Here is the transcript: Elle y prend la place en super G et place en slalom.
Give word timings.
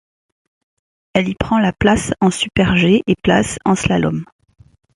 Elle 1.13 1.29
y 1.29 1.35
prend 1.35 1.59
la 1.59 1.73
place 1.73 2.11
en 2.21 2.31
super 2.31 2.75
G 2.75 3.03
et 3.05 3.15
place 3.21 3.59
en 3.65 3.75
slalom. 3.75 4.25